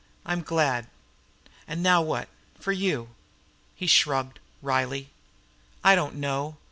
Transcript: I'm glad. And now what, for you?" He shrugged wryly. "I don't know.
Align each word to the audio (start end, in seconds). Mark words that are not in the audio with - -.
I'm 0.25 0.41
glad. 0.41 0.87
And 1.67 1.83
now 1.83 2.01
what, 2.01 2.27
for 2.59 2.71
you?" 2.71 3.09
He 3.75 3.85
shrugged 3.85 4.39
wryly. 4.63 5.11
"I 5.83 5.93
don't 5.93 6.15
know. 6.15 6.55